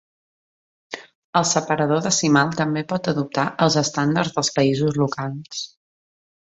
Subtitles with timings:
[1.41, 5.67] El separador decimal també pot adoptar els estàndards dels països locals.